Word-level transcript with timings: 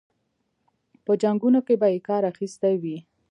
په 1.05 1.11
جنګونو 1.21 1.59
کې 1.67 1.75
به 1.81 1.87
یې 1.93 1.99
کار 2.09 2.21
اخیستی 2.31 2.73
وي. 2.81 2.97